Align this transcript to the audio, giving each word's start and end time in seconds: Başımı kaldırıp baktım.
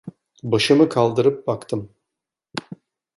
Başımı 0.43 0.89
kaldırıp 0.89 1.47
baktım. 1.47 1.91